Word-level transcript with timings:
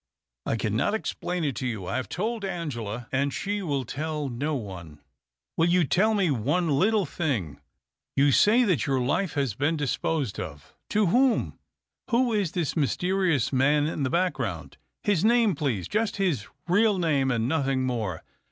"I 0.47 0.55
cannot 0.55 0.95
explain 0.95 1.43
it 1.43 1.55
to 1.57 1.67
you. 1.67 1.85
I 1.85 1.95
have 1.97 2.09
told 2.09 2.43
Angela, 2.43 3.07
and 3.11 3.31
she 3.31 3.61
will 3.61 3.85
tell 3.85 4.29
no 4.29 4.55
one."" 4.55 4.99
Will 5.57 5.69
you 5.69 5.83
tell 5.83 6.15
me 6.15 6.31
one 6.31 6.69
little 6.71 7.05
thing? 7.05 7.61
You 8.15 8.31
say 8.31 8.63
that 8.63 8.87
your 8.87 8.99
life 8.99 9.33
has 9.33 9.53
been 9.53 9.77
disposed 9.77 10.39
of. 10.39 10.73
To 10.89 11.05
whom? 11.05 11.59
Who 12.09 12.33
is 12.33 12.53
this 12.53 12.75
mysterious 12.75 13.53
man 13.53 13.85
in 13.85 14.01
the 14.01 14.09
background? 14.09 14.77
His 15.03 15.23
name, 15.23 15.53
please— 15.53 15.87
^just 15.87 16.15
his 16.15 16.47
real 16.67 16.97
name 16.97 17.29
and 17.29 17.47
nothing 17.47 17.83
more. 17.83 18.23